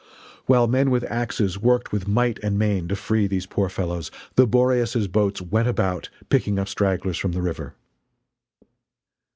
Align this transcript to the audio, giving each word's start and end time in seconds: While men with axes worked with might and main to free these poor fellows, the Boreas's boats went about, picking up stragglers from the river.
While 0.47 0.65
men 0.67 0.89
with 0.89 1.03
axes 1.11 1.59
worked 1.59 1.91
with 1.91 2.07
might 2.07 2.39
and 2.41 2.57
main 2.57 2.87
to 2.87 2.95
free 2.95 3.27
these 3.27 3.45
poor 3.45 3.69
fellows, 3.69 4.09
the 4.33 4.47
Boreas's 4.47 5.07
boats 5.07 5.43
went 5.43 5.67
about, 5.67 6.09
picking 6.27 6.57
up 6.57 6.67
stragglers 6.67 7.19
from 7.19 7.33
the 7.33 7.41
river. 7.43 7.75